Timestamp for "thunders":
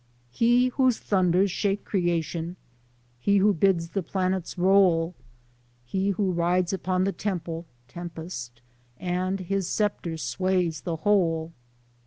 0.97-1.51